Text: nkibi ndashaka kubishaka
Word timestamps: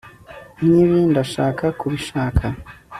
nkibi 0.57 0.99
ndashaka 1.11 1.65
kubishaka 1.79 2.45